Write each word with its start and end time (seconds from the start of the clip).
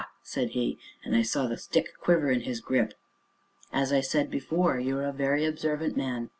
said 0.23 0.49
he, 0.57 0.79
and 1.05 1.15
I 1.15 1.21
saw 1.21 1.45
the 1.45 1.59
stick 1.59 1.89
quiver 2.01 2.31
in 2.31 2.41
his 2.41 2.59
grip. 2.59 2.95
"As 3.71 3.93
I 3.93 4.01
said 4.01 4.31
before, 4.31 4.79
you 4.79 4.97
are 4.97 5.05
a 5.05 5.11
very 5.13 5.45
observant 5.45 5.95
man!" 5.95 6.29